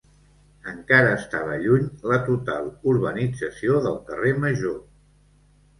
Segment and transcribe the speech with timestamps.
[0.71, 4.83] Encara estava lluny la total urbanització del carrer Major.